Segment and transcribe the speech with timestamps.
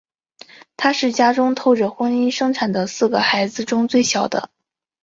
[0.77, 4.49] 他是家中透过婚姻生产的四个孩子中最小的。